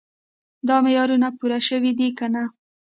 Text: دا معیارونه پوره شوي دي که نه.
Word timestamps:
دا 0.67 0.75
معیارونه 0.85 1.29
پوره 1.37 1.59
شوي 1.67 1.91
دي 1.99 2.07
که 2.17 2.27
نه. 2.33 2.43